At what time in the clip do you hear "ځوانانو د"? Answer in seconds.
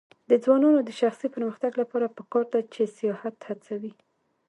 0.43-0.89